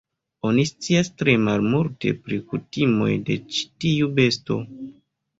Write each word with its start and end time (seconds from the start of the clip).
Oni 0.51 0.61
scias 0.67 1.09
tre 1.21 1.33
malmulte 1.47 2.13
pri 2.27 2.39
kutimoj 2.53 3.09
de 3.27 3.35
ĉi 3.57 3.61
tiu 3.85 4.09
besto. 4.21 4.59